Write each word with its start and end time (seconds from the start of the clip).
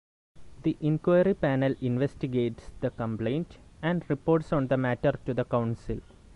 The 0.63 0.77
inquiry 0.79 1.35
panel 1.35 1.75
investigates 1.79 2.71
the 2.79 2.89
complaint 2.89 3.59
and 3.83 4.03
reports 4.09 4.51
on 4.51 4.65
the 4.65 4.75
matter 4.75 5.11
to 5.27 5.33
the 5.35 5.45
Council. 5.45 5.99